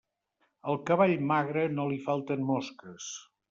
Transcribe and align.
Al 0.71 0.79
cavall 0.87 1.13
magre 1.33 1.67
no 1.77 1.87
li 1.93 2.01
falten 2.09 2.51
mosques. 2.51 3.15